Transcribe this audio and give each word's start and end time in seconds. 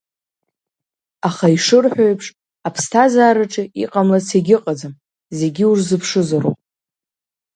Аха 1.27 1.47
ишырҳәо 1.55 2.03
еиԥш, 2.09 2.25
аԥсҭазаараҿы 2.67 3.63
иҟамлац 3.83 4.27
егьыҟаӡам 4.35 4.93
зегьы 5.37 5.65
урзыԥшызароуп. 5.71 6.59